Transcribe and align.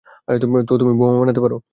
তো 0.67 0.73
তুমি 0.77 0.93
বোমা 0.99 1.15
বানাতে 1.19 1.41
পারো? 1.45 1.55